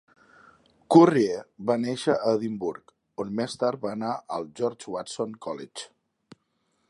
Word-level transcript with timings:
Currie 0.93 1.35
va 1.71 1.75
néixer 1.81 2.15
a 2.15 2.33
Edimburg, 2.39 2.95
on 3.25 3.35
més 3.41 3.59
tard 3.65 3.85
va 3.85 3.93
anar 3.99 4.13
al 4.39 4.49
George 4.61 4.95
Watson's 4.95 5.41
College. 5.49 5.89